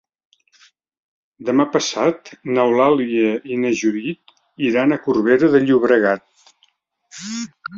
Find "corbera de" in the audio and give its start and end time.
5.05-5.63